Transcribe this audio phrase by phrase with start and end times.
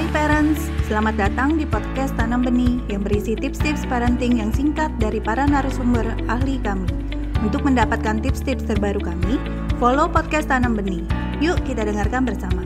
[0.00, 5.20] Hai parents, selamat datang di podcast Tanam Benih yang berisi tips-tips parenting yang singkat dari
[5.20, 6.88] para narasumber ahli kami.
[7.44, 9.36] Untuk mendapatkan tips-tips terbaru kami,
[9.76, 11.04] follow podcast Tanam Benih.
[11.44, 12.64] Yuk kita dengarkan bersama.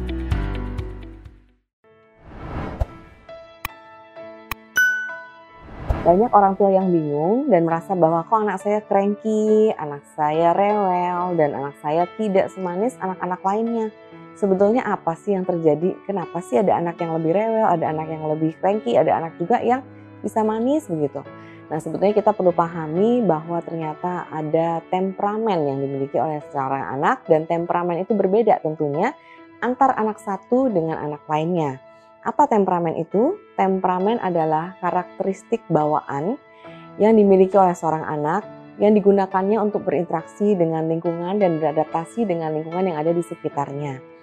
[6.07, 11.35] Banyak orang tua yang bingung dan merasa bahwa kok anak saya cranky, anak saya rewel,
[11.35, 13.91] dan anak saya tidak semanis anak-anak lainnya
[14.39, 15.95] sebetulnya apa sih yang terjadi?
[16.07, 19.63] Kenapa sih ada anak yang lebih rewel, ada anak yang lebih cranky, ada anak juga
[19.63, 19.83] yang
[20.23, 21.23] bisa manis begitu.
[21.65, 27.49] Nah, sebetulnya kita perlu pahami bahwa ternyata ada temperamen yang dimiliki oleh seorang anak dan
[27.49, 29.17] temperamen itu berbeda tentunya
[29.65, 31.81] antar anak satu dengan anak lainnya.
[32.21, 33.37] Apa temperamen itu?
[33.57, 36.37] Temperamen adalah karakteristik bawaan
[37.01, 38.45] yang dimiliki oleh seorang anak
[38.77, 44.14] yang digunakannya untuk berinteraksi dengan lingkungan dan beradaptasi dengan lingkungan yang ada di sekitarnya.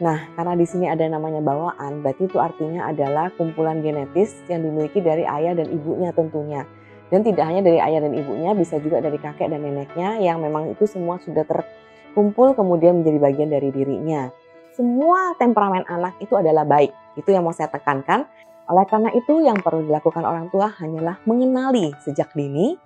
[0.00, 5.04] Nah, karena di sini ada namanya bawaan, berarti itu artinya adalah kumpulan genetis yang dimiliki
[5.04, 6.64] dari ayah dan ibunya tentunya.
[7.12, 10.72] Dan tidak hanya dari ayah dan ibunya, bisa juga dari kakek dan neneknya yang memang
[10.72, 14.32] itu semua sudah terkumpul kemudian menjadi bagian dari dirinya.
[14.72, 16.94] Semua temperamen anak itu adalah baik.
[17.20, 18.24] Itu yang mau saya tekankan.
[18.70, 22.78] Oleh karena itu yang perlu dilakukan orang tua hanyalah mengenali sejak dini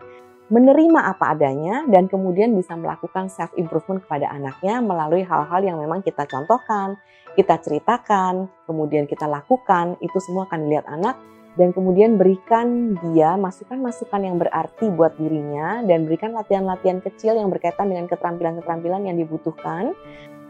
[0.52, 6.04] menerima apa adanya dan kemudian bisa melakukan self improvement kepada anaknya melalui hal-hal yang memang
[6.04, 7.00] kita contohkan,
[7.32, 11.16] kita ceritakan, kemudian kita lakukan, itu semua akan dilihat anak
[11.54, 17.88] dan kemudian berikan dia masukan-masukan yang berarti buat dirinya dan berikan latihan-latihan kecil yang berkaitan
[17.88, 19.94] dengan keterampilan-keterampilan yang dibutuhkan.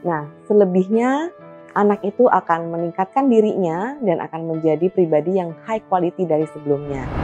[0.01, 1.29] Nah, selebihnya
[1.77, 7.24] anak itu akan meningkatkan dirinya dan akan menjadi pribadi yang high quality dari sebelumnya.